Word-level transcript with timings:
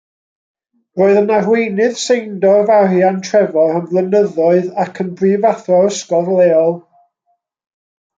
Roedd 0.99 1.17
yn 1.19 1.27
arweinydd 1.39 1.99
Seindorf 2.03 2.71
Arian 2.77 3.19
Trefor 3.27 3.75
am 3.81 3.85
flynyddoedd 3.91 4.71
ac 4.85 5.03
yn 5.05 5.11
brifathro'r 5.21 5.91
ysgol 5.93 6.33
leol. 6.41 6.75